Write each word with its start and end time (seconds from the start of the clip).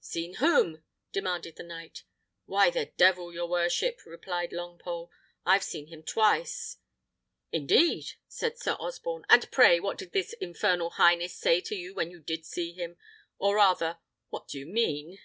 "Seen 0.00 0.34
whom?" 0.34 0.84
demanded 1.12 1.56
the 1.56 1.62
knight. 1.62 2.02
"Why, 2.44 2.68
the 2.68 2.92
devil, 2.98 3.32
your 3.32 3.48
worship," 3.48 4.00
replied 4.04 4.50
Longpole. 4.52 5.08
"I've 5.46 5.62
seen 5.64 5.86
him 5.86 6.02
twice." 6.02 6.76
"Indeed!" 7.52 8.12
said 8.28 8.58
Sir 8.58 8.72
Osborne; 8.78 9.24
"and 9.30 9.50
pray 9.50 9.80
what 9.80 9.96
did 9.96 10.12
his 10.12 10.34
infernal 10.42 10.90
highness 10.90 11.34
say 11.38 11.62
to 11.62 11.74
you 11.74 11.94
when 11.94 12.10
you 12.10 12.20
did 12.20 12.44
see 12.44 12.74
him? 12.74 12.98
Or 13.38 13.56
rather, 13.56 13.96
what 14.28 14.46
do 14.48 14.58
you 14.58 14.66
mean?" 14.66 15.20